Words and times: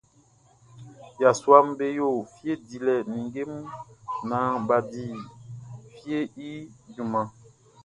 Yasuaʼm 1.21 1.67
be 1.77 1.85
yo 1.99 2.07
fie 2.33 2.53
dilɛ 2.67 2.95
ninnge 3.11 3.41
mun 3.51 3.65
naan 4.29 4.55
bʼa 4.67 4.77
di 4.91 5.03
fieʼn 5.99 6.27
i 6.47 6.49
junman. 6.93 7.27